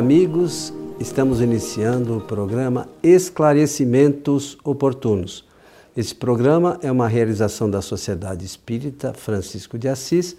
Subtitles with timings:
[0.00, 0.72] amigos.
[0.98, 5.46] Estamos iniciando o programa Esclarecimentos Oportunos.
[5.94, 10.38] Esse programa é uma realização da Sociedade Espírita Francisco de Assis,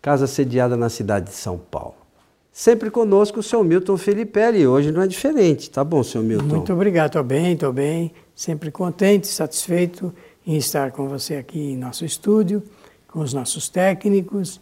[0.00, 1.96] casa sediada na cidade de São Paulo.
[2.50, 6.46] Sempre conosco o seu Milton Felipe e hoje não é diferente, tá bom, seu Milton?
[6.46, 10.10] Muito obrigado, estou bem, estou bem, sempre contente, satisfeito
[10.46, 12.62] em estar com você aqui em nosso estúdio,
[13.06, 14.58] com os nossos técnicos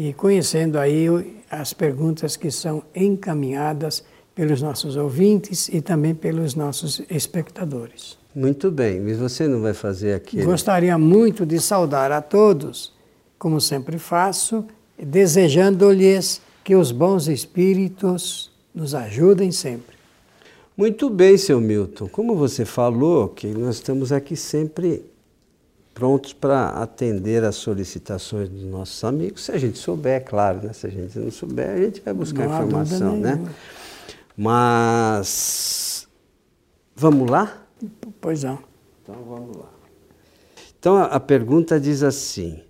[0.00, 1.08] e conhecendo aí
[1.50, 8.16] as perguntas que são encaminhadas pelos nossos ouvintes e também pelos nossos espectadores.
[8.32, 10.40] Muito bem, mas você não vai fazer aqui?
[10.44, 12.94] Gostaria muito de saudar a todos,
[13.36, 14.64] como sempre faço,
[14.96, 19.96] desejando-lhes que os bons espíritos nos ajudem sempre.
[20.76, 22.08] Muito bem, seu Milton.
[22.08, 25.02] Como você falou, que nós estamos aqui sempre
[25.98, 30.72] prontos para atender às solicitações dos nossos amigos, se a gente souber, claro, né?
[30.72, 33.44] se a gente não souber, a gente vai buscar não informação, né?
[34.36, 36.06] Mas
[36.94, 37.66] vamos lá?
[38.20, 38.60] Pois não.
[39.02, 39.68] Então vamos lá.
[40.78, 42.62] Então a pergunta diz assim: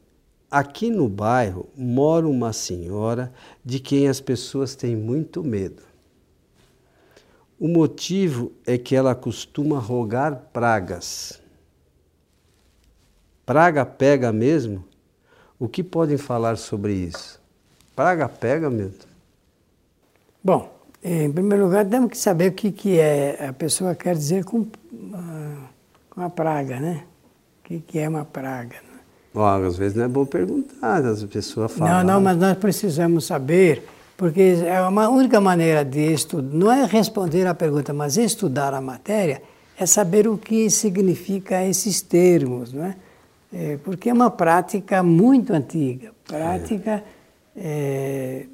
[0.51, 3.31] aqui no bairro mora uma senhora
[3.63, 5.83] de quem as pessoas têm muito medo.
[7.61, 11.43] O motivo é que ela costuma rogar pragas.
[13.49, 14.85] Praga pega mesmo?
[15.59, 17.41] O que podem falar sobre isso?
[17.97, 19.07] Praga pega, Milton?
[20.45, 20.71] Bom,
[21.03, 24.67] em primeiro lugar, temos que saber o que, que é a pessoa quer dizer com,
[26.11, 27.05] com a praga, né?
[27.61, 28.75] O que, que é uma praga?
[28.75, 29.01] Né?
[29.33, 32.05] Bom, às vezes não é bom perguntar, as pessoas falam.
[32.05, 33.83] Não, não, mas nós precisamos saber,
[34.15, 38.81] porque é uma única maneira de estudar, não é responder a pergunta, mas estudar a
[38.83, 39.41] matéria,
[39.81, 43.08] é saber o que significa esses termos, não é?
[43.53, 46.13] É, porque é uma prática muito antiga.
[46.27, 47.19] Prática, é.
[47.61, 48.47] É,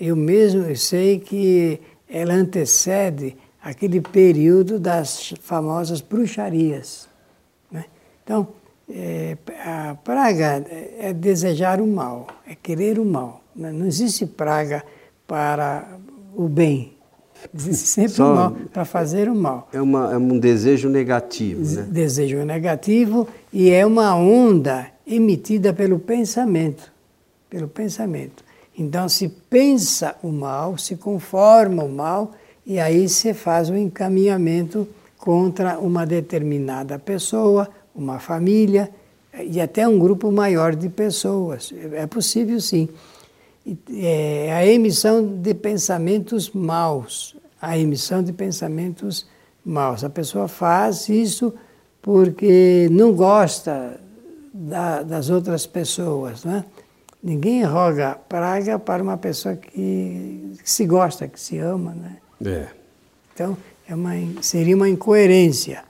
[0.00, 7.08] eu mesmo sei que ela antecede aquele período das famosas bruxarias.
[7.70, 7.84] Né?
[8.22, 8.48] Então,
[8.88, 10.64] é, a praga
[10.98, 13.42] é desejar o mal, é querer o mal.
[13.54, 13.72] Né?
[13.72, 14.84] Não existe praga
[15.26, 15.98] para
[16.34, 16.95] o bem.
[17.56, 19.68] Sempre Só, o mal, para fazer o mal.
[19.72, 21.62] É, uma, é um desejo negativo.
[21.62, 21.86] Né?
[21.88, 26.92] Desejo negativo e é uma onda emitida pelo pensamento.
[27.48, 28.44] Pelo pensamento.
[28.76, 32.32] Então se pensa o mal, se conforma o mal,
[32.66, 34.86] e aí se faz o um encaminhamento
[35.16, 38.90] contra uma determinada pessoa, uma família
[39.44, 41.72] e até um grupo maior de pessoas.
[41.92, 42.88] É possível sim.
[43.92, 49.26] É a emissão de pensamentos maus, a emissão de pensamentos
[49.64, 50.04] maus.
[50.04, 51.52] A pessoa faz isso
[52.00, 53.98] porque não gosta
[54.54, 56.44] da, das outras pessoas.
[56.44, 56.64] Né?
[57.22, 61.92] Ninguém roga praga para uma pessoa que, que se gosta, que se ama.
[61.92, 62.16] Né?
[62.44, 62.68] É.
[63.34, 63.56] Então,
[63.88, 65.82] é uma, seria uma incoerência.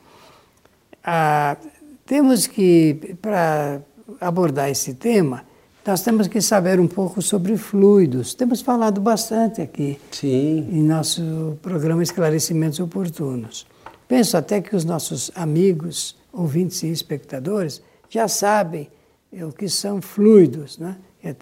[1.05, 1.57] Ah,
[2.05, 3.81] temos que, para
[4.21, 5.45] abordar esse tema,
[5.87, 8.35] nós temos que saber um pouco sobre fluidos.
[8.35, 10.69] Temos falado bastante aqui Sim.
[10.73, 13.67] em nosso programa Esclarecimentos Oportunos.
[14.09, 18.89] Penso até que os nossos amigos, ouvintes e espectadores já sabem
[19.33, 20.77] o que são fluidos.
[20.77, 20.97] Né?
[21.23, 21.35] É,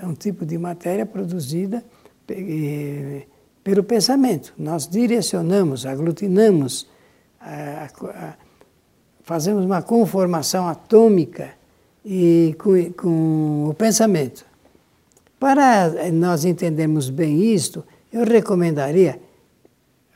[0.00, 1.82] é um tipo de matéria produzida
[3.64, 4.54] pelo pensamento.
[4.56, 6.86] Nós direcionamos, aglutinamos,
[9.24, 11.61] fazemos uma conformação atômica
[12.04, 14.44] e com, com o pensamento.
[15.38, 19.20] Para nós entendermos bem isto, eu recomendaria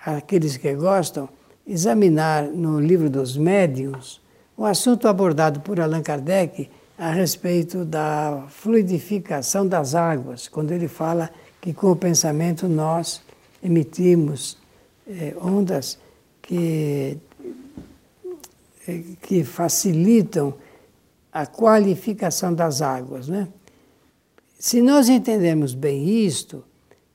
[0.04, 1.28] àqueles que gostam
[1.66, 4.20] examinar no livro dos médiuns
[4.56, 11.30] o assunto abordado por Allan Kardec a respeito da fluidificação das águas, quando ele fala
[11.60, 13.20] que com o pensamento nós
[13.62, 14.56] emitimos
[15.06, 15.98] eh, ondas
[16.40, 17.18] que,
[18.88, 20.54] eh, que facilitam
[21.36, 23.28] a qualificação das águas.
[23.28, 23.46] Né?
[24.58, 26.64] Se nós entendermos bem isto,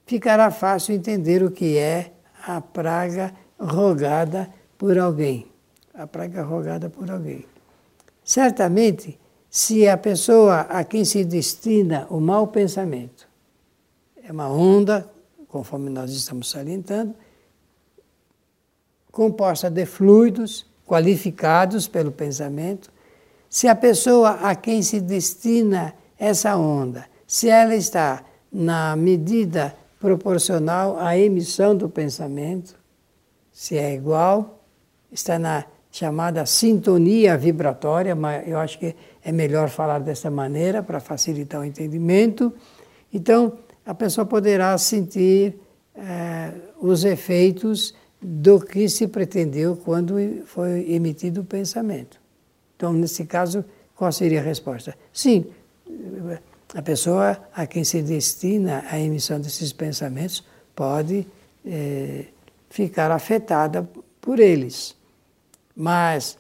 [0.05, 2.11] ficará fácil entender o que é
[2.45, 4.47] a praga rogada
[4.77, 5.47] por alguém.
[5.91, 7.47] A praga rogada por alguém.
[8.23, 9.19] Certamente,
[9.49, 13.27] se a pessoa a quem se destina o mau pensamento
[14.23, 15.11] é uma onda,
[15.47, 17.15] conforme nós estamos salientando,
[19.11, 22.91] composta de fluidos qualificados pelo pensamento,
[23.51, 30.97] se a pessoa a quem se destina essa onda, se ela está na medida proporcional
[30.97, 32.73] à emissão do pensamento,
[33.51, 34.63] se é igual,
[35.11, 41.01] está na chamada sintonia vibratória, mas eu acho que é melhor falar dessa maneira para
[41.01, 42.53] facilitar o entendimento.
[43.13, 45.59] Então, a pessoa poderá sentir
[45.93, 50.15] eh, os efeitos do que se pretendeu quando
[50.45, 52.20] foi emitido o pensamento.
[52.81, 53.63] Então, nesse caso,
[53.95, 54.97] qual seria a resposta?
[55.13, 55.45] Sim,
[56.73, 60.43] a pessoa a quem se destina a emissão desses pensamentos
[60.75, 61.27] pode
[61.63, 62.25] é,
[62.71, 63.87] ficar afetada
[64.19, 64.95] por eles.
[65.75, 66.39] Mas,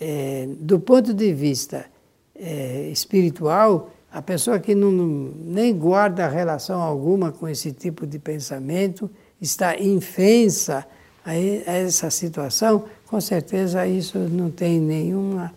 [0.00, 1.86] é, do ponto de vista
[2.34, 9.08] é, espiritual, a pessoa que não, nem guarda relação alguma com esse tipo de pensamento,
[9.40, 10.84] está infensa
[11.24, 15.54] a, essa situação, com certeza isso não tem nenhuma,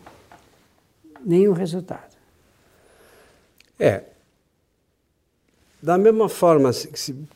[1.25, 2.15] nenhum resultado.
[3.79, 4.03] É.
[5.81, 6.69] Da mesma forma,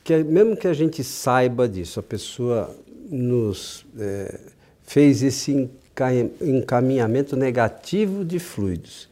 [0.03, 2.75] que mesmo que a gente saiba disso, a pessoa
[3.09, 4.39] nos é,
[4.83, 5.69] fez esse
[6.41, 9.09] encaminhamento negativo de fluidos.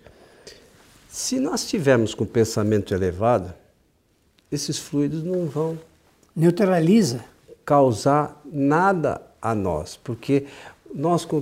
[1.10, 3.54] Se nós tivermos com pensamento elevado,
[4.52, 5.78] esses fluidos não vão
[6.36, 7.24] neutraliza
[7.66, 10.46] causar nada a nós, porque
[10.94, 11.42] nós com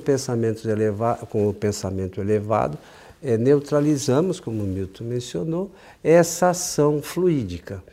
[1.30, 2.78] com o pensamento elevado
[3.22, 5.72] é, neutralizamos, como Milton mencionou,
[6.04, 7.84] essa ação fluídica.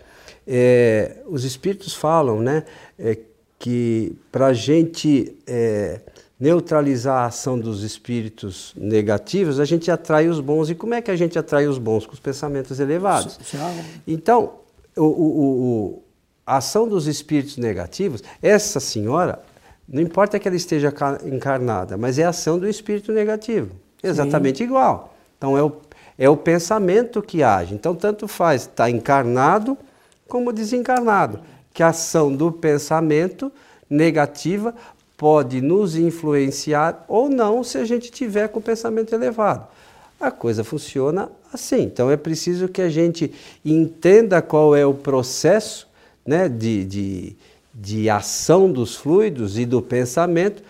[0.47, 2.65] É, os espíritos falam né,
[2.99, 3.19] é,
[3.59, 6.01] que para a gente é,
[6.41, 10.71] neutralizar a ação dos espíritos negativos, a gente atrai os bons.
[10.71, 12.07] E como é que a gente atrai os bons?
[12.07, 13.39] Com os pensamentos elevados.
[14.07, 14.55] Então,
[14.97, 16.03] o, o, o,
[16.47, 19.43] a ação dos espíritos negativos, essa senhora,
[19.87, 20.93] não importa que ela esteja
[21.25, 23.71] encarnada, mas é a ação do espírito negativo.
[24.03, 24.65] Exatamente Sim.
[24.65, 25.18] igual.
[25.38, 25.73] Então é o,
[26.19, 27.75] é o pensamento que age.
[27.75, 29.79] Então, tanto faz estar tá encarnado
[30.26, 31.40] como desencarnado.
[31.73, 33.50] Que a ação do pensamento
[33.88, 34.75] negativa
[35.17, 39.67] pode nos influenciar ou não se a gente tiver com o pensamento elevado.
[40.20, 41.82] A coisa funciona assim.
[41.82, 43.32] Então é preciso que a gente
[43.64, 45.88] entenda qual é o processo
[46.29, 47.37] né, de, de,
[47.73, 50.62] de ação dos fluidos e do pensamento,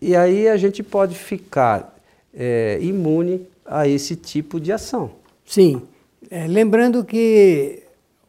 [0.00, 1.96] e aí a gente pode ficar
[2.34, 5.10] é, imune a esse tipo de ação.
[5.44, 5.82] Sim.
[6.30, 7.82] É, lembrando que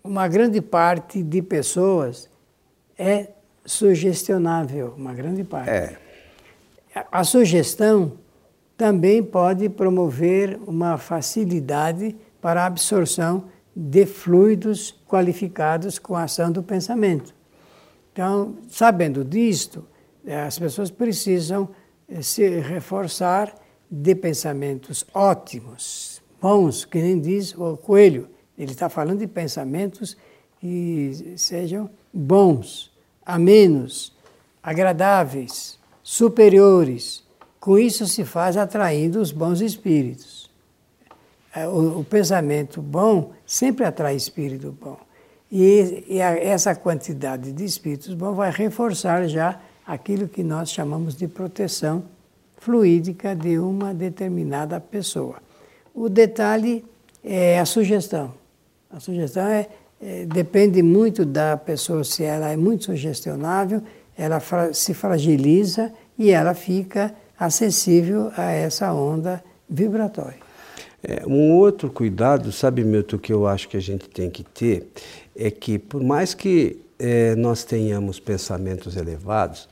[0.03, 2.29] uma grande parte de pessoas
[2.97, 3.29] é
[3.65, 5.69] sugestionável, uma grande parte.
[5.69, 5.97] É.
[7.11, 8.13] A sugestão
[8.77, 13.45] também pode promover uma facilidade para a absorção
[13.75, 17.35] de fluidos qualificados com a ação do pensamento.
[18.11, 19.85] Então, sabendo disto,
[20.45, 21.69] as pessoas precisam
[22.09, 23.53] eh, se reforçar
[23.89, 28.29] de pensamentos ótimos, bons, que nem diz o coelho.
[28.57, 30.17] Ele está falando de pensamentos
[30.59, 32.91] que sejam bons,
[33.25, 34.15] amenos,
[34.61, 37.23] agradáveis, superiores.
[37.59, 40.49] Com isso se faz atraindo os bons espíritos.
[41.53, 44.97] É, o, o pensamento bom sempre atrai espírito bom.
[45.51, 51.15] E, e a, essa quantidade de espíritos bons vai reforçar já aquilo que nós chamamos
[51.15, 52.03] de proteção
[52.57, 55.37] fluídica de uma determinada pessoa.
[55.93, 56.83] O detalhe
[57.23, 58.33] é a sugestão.
[58.89, 59.67] A sugestão é,
[60.01, 63.81] é depende muito da pessoa, se ela é muito sugestionável,
[64.17, 70.39] ela fra se fragiliza e ela fica acessível a essa onda vibratória.
[71.03, 74.87] É, um outro cuidado, sabe, Milton, que eu acho que a gente tem que ter,
[75.35, 79.69] é que por mais que é, nós tenhamos pensamentos elevados,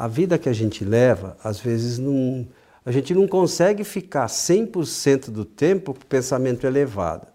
[0.00, 2.48] a vida que a gente leva, às vezes, não,
[2.86, 7.26] a gente não consegue ficar 100% do tempo com pensamento elevado.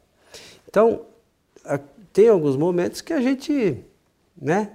[0.68, 1.02] Então,
[2.12, 3.78] tem alguns momentos que a gente,
[4.36, 4.72] né,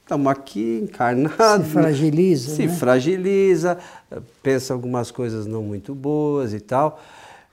[0.00, 1.66] estamos aqui encarnados.
[1.66, 2.54] Se fragiliza.
[2.54, 2.72] Se né?
[2.72, 3.78] fragiliza,
[4.40, 7.02] pensa algumas coisas não muito boas e tal.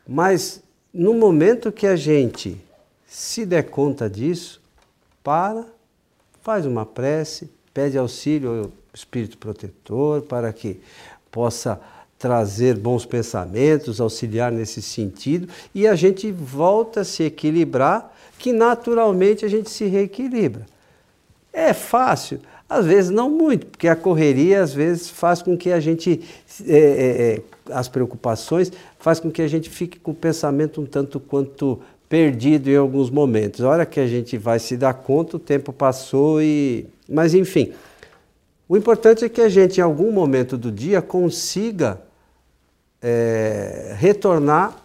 [0.07, 0.61] Mas
[0.93, 2.63] no momento que a gente
[3.07, 4.61] se der conta disso,
[5.23, 5.65] para,
[6.43, 10.79] faz uma prece, pede auxílio espírito protetor para que
[11.31, 11.79] possa
[12.21, 19.43] trazer bons pensamentos, auxiliar nesse sentido e a gente volta a se equilibrar, que naturalmente
[19.43, 20.65] a gente se reequilibra.
[21.51, 22.39] É fácil?
[22.69, 26.21] Às vezes não muito, porque a correria às vezes faz com que a gente,
[26.67, 27.41] é, é, é
[27.73, 32.69] as preocupações, faz com que a gente fique com o pensamento um tanto quanto perdido
[32.69, 33.61] em alguns momentos.
[33.61, 36.85] A hora que a gente vai se dar conta, o tempo passou e.
[37.09, 37.73] Mas enfim.
[38.71, 41.99] O importante é que a gente, em algum momento do dia, consiga
[43.01, 44.81] é, retornar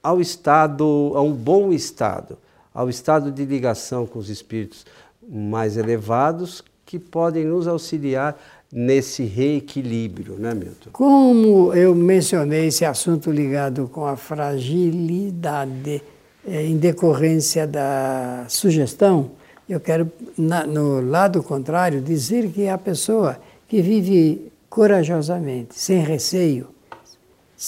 [0.00, 2.38] ao estado, a um bom estado,
[2.72, 4.86] ao estado de ligação com os espíritos
[5.28, 8.40] mais elevados que podem nos auxiliar
[8.72, 10.90] nesse reequilíbrio, né, Milton?
[10.92, 16.00] Como eu mencionei esse assunto ligado com a fragilidade
[16.46, 19.32] é, em decorrência da sugestão,
[19.68, 26.68] Eu quero, na, no lado contrário, dizer que a pessoa que vive corajosamente, sem receio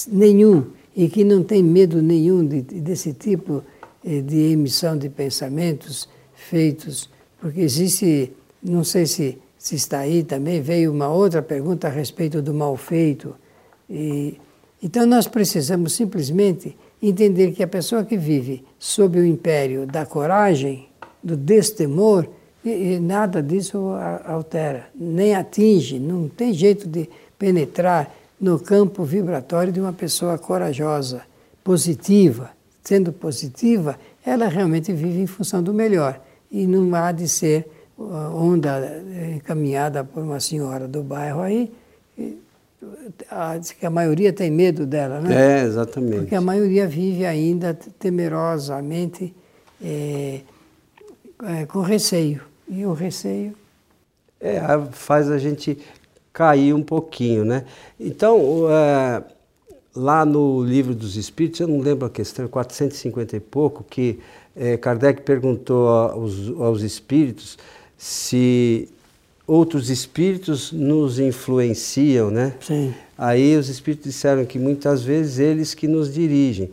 [0.07, 3.63] nenhum, e que não tem medo nenhum de, desse tipo
[4.05, 10.61] eh, de emissão de pensamentos feitos, porque existe, não sei se, se está aí também,
[10.61, 13.35] veio uma outra pergunta a respeito do mal feito.
[13.89, 14.37] E,
[14.81, 20.88] então nós precisamos simplesmente entender que a pessoa que vive sob o império da coragem,
[21.23, 22.25] do destemor,
[22.63, 23.93] e, e nada disso
[24.25, 31.21] altera, nem atinge, não tem jeito de penetrar no campo vibratório de uma pessoa corajosa,
[31.63, 32.51] positiva.
[32.83, 36.19] Sendo positiva, ela realmente vive em função do melhor
[36.51, 41.71] e não há de ser onda eh, encaminhada por uma senhora do bairro aí,
[43.77, 45.61] que a maioria tem medo dela, né?
[45.61, 46.19] É, exatamente.
[46.19, 49.33] Porque a maioria vive ainda temerosamente
[49.83, 50.39] é,
[51.43, 52.41] é, com receio.
[52.67, 53.53] E o receio.
[54.39, 54.59] É,
[54.91, 55.77] faz a gente
[56.31, 57.65] cair um pouquinho, né?
[57.99, 59.23] Então, é,
[59.95, 64.19] lá no livro dos Espíritos, eu não lembro a questão, 450 e pouco, que
[64.55, 67.57] é, Kardec perguntou aos, aos espíritos
[67.97, 68.87] se
[69.45, 72.53] outros espíritos nos influenciam, né?
[72.61, 72.93] Sim.
[73.17, 76.69] Aí os espíritos disseram que muitas vezes eles que nos dirigem.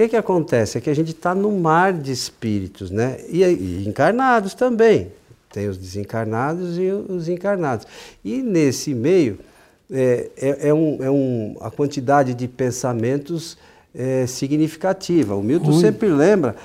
[0.00, 0.78] O que, que acontece?
[0.78, 3.18] É que a gente está no mar de espíritos, né?
[3.28, 5.12] E, e, encarnados também.
[5.52, 7.86] Tem os desencarnados e os encarnados.
[8.24, 9.38] E nesse meio,
[9.90, 13.58] é, é, é um, é um, a quantidade de pensamentos
[13.94, 15.36] é significativa.
[15.36, 15.80] O Milton Ui.
[15.82, 16.56] sempre lembra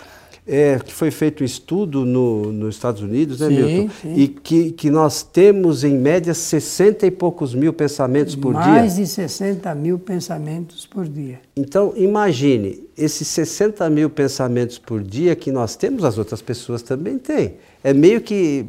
[0.47, 3.93] é, que foi feito um estudo no, nos Estados Unidos, né, sim, Milton?
[4.01, 4.13] Sim.
[4.15, 8.73] E que, que nós temos, em média, 60 e poucos mil pensamentos por Mais dia.
[8.75, 11.39] Mais de 60 mil pensamentos por dia.
[11.57, 17.17] Então, imagine, esses 60 mil pensamentos por dia que nós temos, as outras pessoas também
[17.17, 17.55] têm.
[17.83, 18.67] É meio que,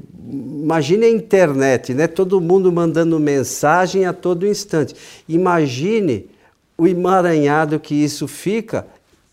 [0.63, 2.07] imagine a internet, né?
[2.07, 4.95] Todo mundo mandando mensagem a todo instante.
[5.29, 6.27] Imagine
[6.79, 8.87] o emaranhado que isso fica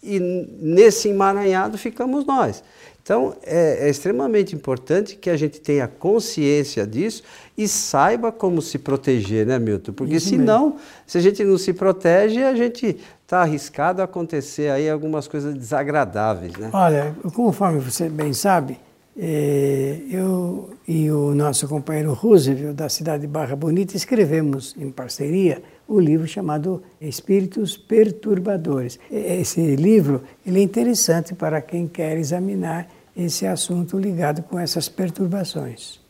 [0.04, 2.64] e nesse emaranhado ficamos nós.
[3.04, 7.22] Então é, é, extremamente importante que a gente tenha consciência disso
[7.58, 9.92] e saiba como se proteger, né, Milton?
[9.92, 10.80] Porque Isso senão, mesmo.
[11.06, 15.54] se a gente não se protege, a gente está arriscado a acontecer aí algumas coisas
[15.54, 16.70] desagradáveis, né?
[16.72, 18.80] Olha, conforme você bem sabe,
[19.18, 25.62] é, eu e o nosso companheiro Roosevelt, da cidade de Barra Bonita, escrevemos em parceria
[25.88, 29.00] o livro chamado Espíritos Perturbadores.
[29.12, 36.02] Esse livro ele é interessante para quem quer examinar esse assunto ligado com essas perturbações.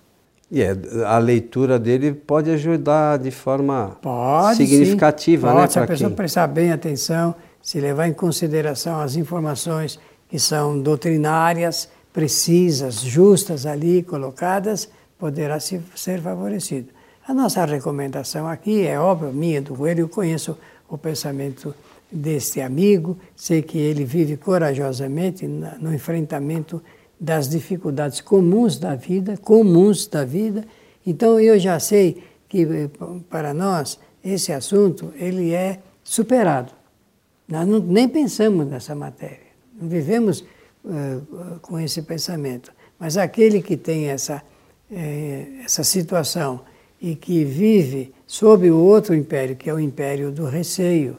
[0.49, 0.75] E é,
[1.05, 5.61] a leitura dele pode ajudar de forma pode, significativa, né?
[5.61, 6.15] Pode, se a pessoa quem?
[6.15, 9.99] prestar bem atenção, se levar em consideração as informações
[10.29, 14.87] que são doutrinárias, precisas, justas ali colocadas,
[15.17, 15.81] poderá ser
[16.21, 16.89] favorecido.
[17.25, 20.57] A nossa recomendação aqui é óbvio, minha, do Coelho, eu conheço
[20.89, 21.73] o pensamento
[22.11, 26.83] deste amigo, sei que ele vive corajosamente no enfrentamento
[27.17, 30.65] das dificuldades comuns da vida, comuns da vida.
[31.07, 32.89] Então eu já sei que eh,
[33.29, 36.73] para nós esse assunto ele é superado.
[37.47, 39.47] Nós não, nem pensamos nessa matéria,
[39.79, 40.41] não vivemos
[40.83, 42.71] uh, com esse pensamento.
[42.99, 44.43] Mas aquele que tem essa,
[44.91, 46.61] uh, essa situação
[47.03, 51.17] e que vive sob o outro império, que é o império do receio,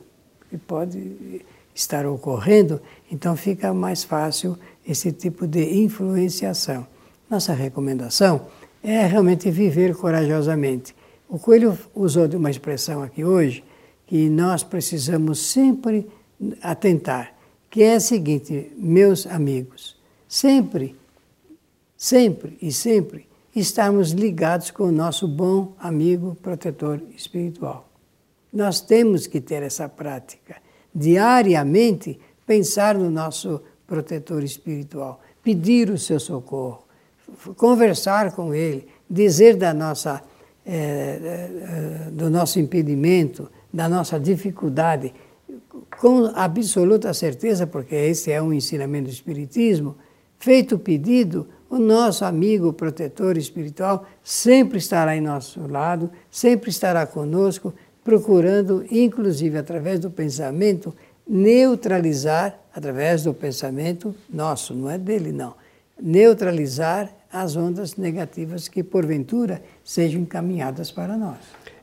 [0.49, 1.43] que pode
[1.75, 2.81] estar ocorrendo,
[3.13, 6.87] então fica mais fácil esse tipo de influenciação.
[7.29, 8.47] Nossa recomendação
[8.83, 10.97] é realmente viver corajosamente.
[11.29, 13.63] O Coelho usou de uma expressão aqui hoje
[14.07, 16.07] que nós precisamos sempre
[16.63, 17.35] atentar,
[17.71, 20.97] que é a seguinte, meus amigos, sempre,
[21.95, 27.89] sempre e sempre estarmos ligados com o nosso bom amigo protetor espiritual.
[28.53, 30.57] Nós temos que ter essa prática.
[30.95, 36.85] Diariamente, pensar no nosso protetor espiritual, pedir o seu socorro,
[37.57, 40.23] conversar com ele, dizer da nossa,
[40.65, 45.13] é, do nosso impedimento, da nossa dificuldade,
[46.01, 49.97] com absoluta certeza, porque esse é um ensinamento do Espiritismo,
[50.39, 57.05] feito o pedido, o nosso amigo protetor espiritual sempre estará em nosso lado, sempre estará
[57.05, 60.95] conosco, procurando, inclusive através do pensamento,
[61.29, 65.55] neutralizar, através do pensamento nosso, não é dele, não,
[66.01, 71.39] neutralizar as ondas negativas que porventura sejam encaminhadas para nós.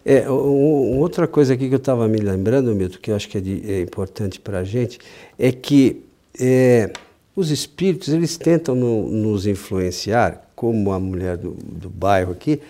[0.05, 3.41] É, outra coisa aqui que eu estava me lembrando, Milton, que eu acho que é,
[3.41, 4.99] de, é importante para a gente,
[5.37, 6.05] é que
[6.39, 6.93] é,
[7.41, 12.61] os espíritos eles tentam no, nos influenciar como a mulher do, do bairro aqui,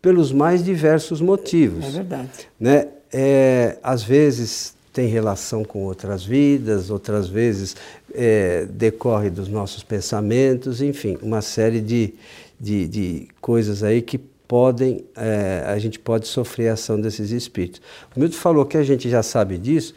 [0.00, 1.84] pelos mais diversos motivos.
[1.84, 2.30] É verdade.
[2.58, 2.88] Né?
[3.12, 7.76] É, às vezes tem relação com outras vidas, outras vezes
[8.14, 12.14] é, decorre dos nossos pensamentos, enfim, uma série de,
[12.60, 17.80] de, de coisas aí que podem, é, a gente pode sofrer a ação desses espíritos.
[18.14, 19.94] O Milton falou que a gente já sabe disso,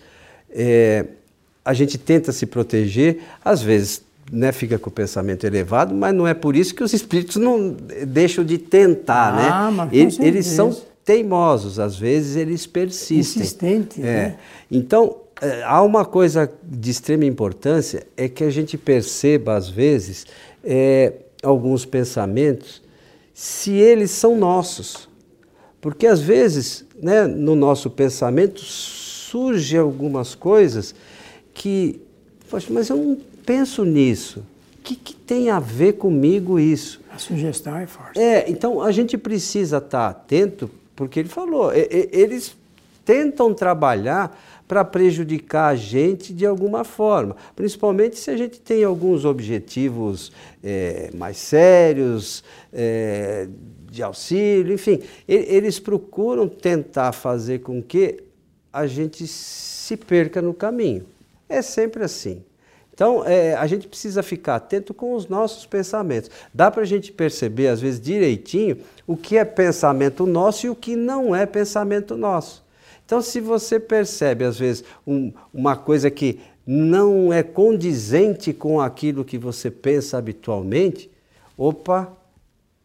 [0.50, 1.06] é,
[1.64, 6.28] a gente tenta se proteger, às vezes né, fica com o pensamento elevado, mas não
[6.28, 7.76] é por isso que os espíritos não
[8.08, 9.90] deixam de tentar, ah, né?
[9.92, 13.20] Eles, eles, são teimosos, às vezes eles persistem.
[13.20, 14.02] Insistentes, é.
[14.02, 14.38] né?
[14.72, 20.26] Então, é, há uma coisa de extrema importância, é que a gente perceba, às vezes,
[20.64, 21.14] é,
[21.44, 22.82] alguns pensamentos,
[23.34, 25.08] se eles são nossos.
[25.80, 30.96] Porque, às vezes, né, no nosso pensamento, surgem algumas coisas
[31.54, 32.02] que,
[32.50, 34.44] poxa, mas eu não penso nisso.
[34.80, 37.02] O que, que, tem a ver comigo isso?
[37.12, 38.20] A sugestão é forte.
[38.20, 42.56] É, então a gente precisa estar atento, porque ele falou, eles
[43.04, 49.24] tentam trabalhar para prejudicar a gente de alguma forma, principalmente se a gente tem alguns
[49.24, 50.32] objetivos
[50.64, 53.48] é, mais sérios, é,
[53.90, 58.24] de auxílio, enfim, eles procuram tentar fazer com que
[58.74, 61.06] a gente se perca no caminho.
[61.48, 62.44] É sempre assim.
[62.96, 66.32] Então, é, a gente precisa ficar atento com os nossos pensamentos.
[66.54, 70.76] Dá para a gente perceber, às vezes, direitinho o que é pensamento nosso e o
[70.76, 72.64] que não é pensamento nosso.
[73.06, 79.26] Então, se você percebe, às vezes, um, uma coisa que não é condizente com aquilo
[79.26, 81.12] que você pensa habitualmente,
[81.58, 82.12] opa,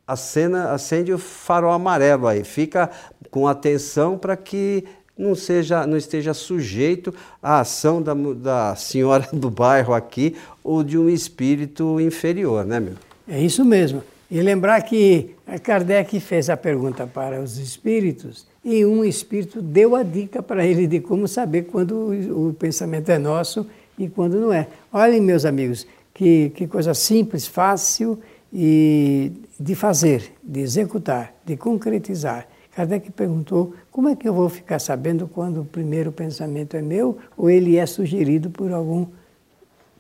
[0.05, 2.43] acena, acende o farol amarelo aí.
[2.43, 2.91] Fica
[3.31, 4.85] com atenção para que
[5.21, 10.35] não, seja, não esteja sujeito à ação da, da senhora do bairro aqui
[10.65, 12.95] ou de um espírito inferior, né, meu?
[13.29, 14.03] É isso mesmo.
[14.31, 15.31] E lembrar que
[15.63, 20.87] Kardec fez a pergunta para os espíritos e um espírito deu a dica para ele
[20.87, 22.13] de como saber quando
[22.49, 23.67] o, pensamento é nosso
[23.99, 24.69] e quando não é.
[24.93, 28.19] Olhem, meus amigos, que, que coisa simples, fácil
[28.53, 32.47] e de fazer, de executar, de concretizar.
[32.81, 37.19] Kardec perguntou como é que eu vou ficar sabendo quando o primeiro pensamento é meu
[37.37, 39.07] ou ele é sugerido por algum,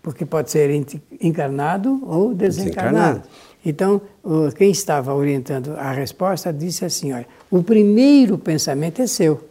[0.03, 0.71] porque pode ser
[1.21, 3.21] encarnado ou desencarnado.
[3.21, 3.23] desencarnado.
[3.66, 4.01] Então,
[4.57, 9.45] quem estava orientando a resposta disse assim: olha, o primeiro pensamento é seu,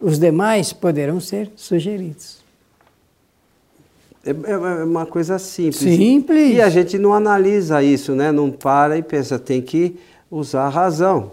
[0.00, 2.42] os demais poderão ser sugeridos.
[4.24, 5.76] É, é, é uma coisa simples.
[5.76, 6.54] Simples.
[6.54, 8.32] E a gente não analisa isso, né?
[8.32, 9.96] Não para e pensa, tem que
[10.30, 11.30] usar a razão.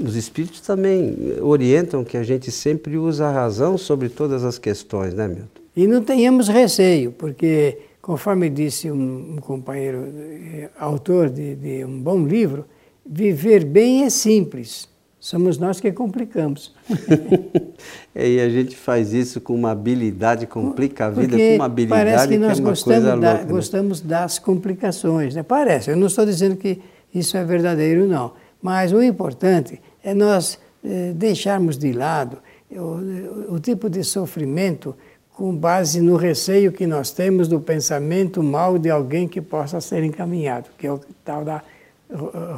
[0.00, 5.14] Os espíritos também orientam que a gente sempre usa a razão sobre todas as questões,
[5.14, 5.62] né, Milton?
[5.76, 12.00] E não tenhamos receio, porque, conforme disse um, um companheiro eh, autor de, de um
[12.00, 12.64] bom livro,
[13.04, 14.88] viver bem é simples.
[15.20, 16.74] Somos nós que complicamos.
[18.18, 21.66] É, e a gente faz isso com uma habilidade, complica a vida Porque com uma
[21.66, 23.44] habilidade parece que nós que é gostamos, da, louca, né?
[23.44, 25.34] gostamos das complicações.
[25.34, 25.42] Né?
[25.42, 26.80] Parece, eu não estou dizendo que
[27.14, 28.32] isso é verdadeiro, não.
[28.66, 34.92] Mas o importante é nós eh, deixarmos de lado o, o tipo de sofrimento
[35.32, 40.02] com base no receio que nós temos do pensamento mal de alguém que possa ser
[40.02, 41.62] encaminhado, que é o tal da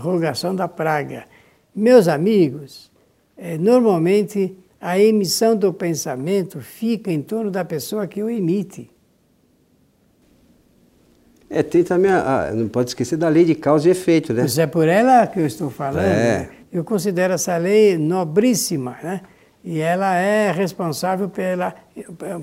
[0.01, 1.27] rogação da praga.
[1.77, 2.91] Meus amigos,
[3.37, 8.91] eh, normalmente a emissão do pensamento fica em torno da pessoa que o emite.
[11.51, 14.43] É, tem também, a, a, não pode esquecer da lei de causa e efeito, né?
[14.43, 16.05] Mas é por ela que eu estou falando.
[16.05, 16.49] É.
[16.71, 19.23] Eu considero essa lei nobríssima, né?
[19.65, 21.75] E ela é responsável pela,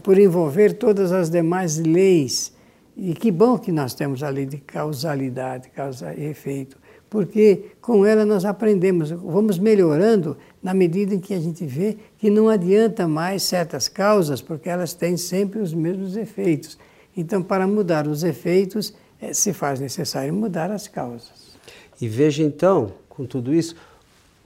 [0.03, 2.53] por envolver todas as demais leis.
[2.97, 6.77] E que bom que nós temos a lei de causalidade, causa e efeito,
[7.09, 12.29] porque com ela nós aprendemos, vamos melhorando na medida em que a gente vê que
[12.29, 16.77] não adianta mais certas causas, porque elas têm sempre os mesmos efeitos.
[17.15, 21.55] Então, para mudar os efeitos, é, se faz necessário mudar as causas.
[21.99, 23.75] E veja então, com tudo isso,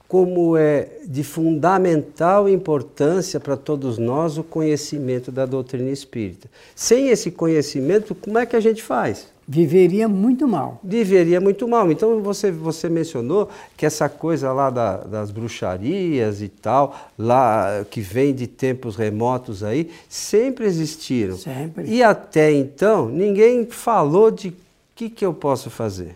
[0.06, 6.48] como é de fundamental importância para todos nós o conhecimento da doutrina espírita.
[6.74, 9.28] Sem esse conhecimento, como é que a gente faz?
[9.52, 10.78] Viveria muito mal.
[10.80, 11.90] Viveria muito mal.
[11.90, 18.00] Então você, você mencionou que essa coisa lá da, das bruxarias e tal, lá que
[18.00, 21.36] vem de tempos remotos aí, sempre existiram.
[21.36, 21.84] Sempre.
[21.88, 24.54] E até então ninguém falou de o
[24.94, 26.14] que, que eu posso fazer.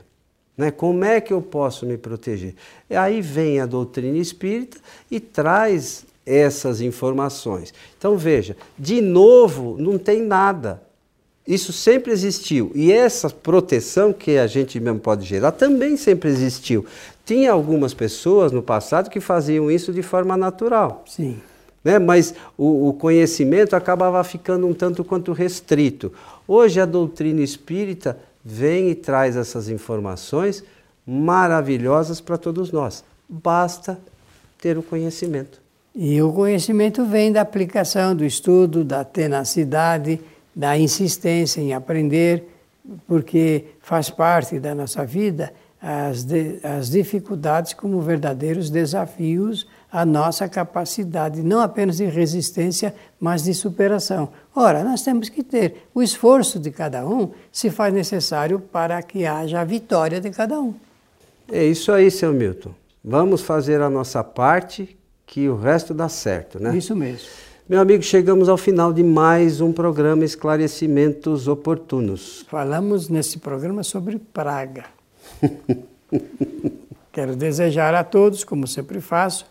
[0.56, 0.70] Né?
[0.70, 2.54] Como é que eu posso me proteger?
[2.88, 4.78] E aí vem a doutrina espírita
[5.10, 7.74] e traz essas informações.
[7.98, 10.83] Então veja, de novo, não tem nada.
[11.46, 12.72] Isso sempre existiu.
[12.74, 16.86] E essa proteção que a gente mesmo pode gerar também sempre existiu.
[17.24, 21.04] Tinha algumas pessoas no passado que faziam isso de forma natural.
[21.06, 21.38] Sim.
[21.82, 21.98] Né?
[21.98, 26.12] Mas o, o conhecimento acabava ficando um tanto quanto restrito.
[26.48, 30.64] Hoje a doutrina espírita vem e traz essas informações
[31.06, 33.04] maravilhosas para todos nós.
[33.28, 33.98] Basta
[34.58, 35.60] ter o conhecimento.
[35.94, 40.20] E o conhecimento vem da aplicação, do estudo, da tenacidade,
[40.54, 42.44] da insistência em aprender,
[43.06, 50.48] porque faz parte da nossa vida as, de, as dificuldades como verdadeiros desafios à nossa
[50.48, 54.30] capacidade, não apenas de resistência, mas de superação.
[54.56, 59.26] Ora, nós temos que ter o esforço de cada um se faz necessário para que
[59.26, 60.74] haja a vitória de cada um.
[61.52, 62.74] É isso aí, seu Milton.
[63.04, 66.74] Vamos fazer a nossa parte, que o resto dá certo, né?
[66.74, 67.28] Isso mesmo.
[67.66, 72.44] Meu amigo, chegamos ao final de mais um programa Esclarecimentos Oportunos.
[72.46, 74.84] Falamos nesse programa sobre praga.
[77.10, 79.46] Quero desejar a todos, como sempre faço,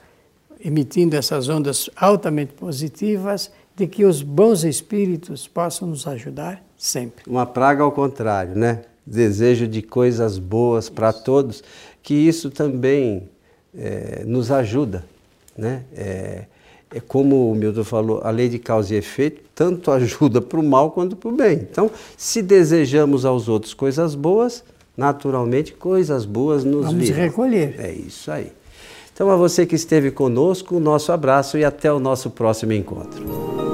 [0.64, 7.24] emitindo essas ondas altamente positivas, de que os bons espíritos possam nos ajudar sempre.
[7.26, 8.84] Uma praga ao contrário, né?
[9.04, 11.64] Desejo de coisas boas para todos,
[12.04, 13.28] que isso também
[13.76, 15.04] é, nos ajuda,
[15.58, 15.84] né?
[15.96, 16.46] É,
[16.94, 20.64] é como o Milton falou, a lei de causa e efeito tanto ajuda para o
[20.64, 21.68] mal quanto para o bem.
[21.70, 24.64] Então, se desejamos aos outros coisas boas,
[24.96, 27.20] naturalmente coisas boas nos Vamos virão.
[27.20, 27.76] recolher.
[27.80, 28.52] É isso aí.
[29.14, 33.73] Então, a você que esteve conosco, o nosso abraço e até o nosso próximo encontro.